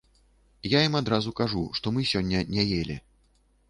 [0.69, 3.03] Я ім адразу кажу, што мы сёння не елі.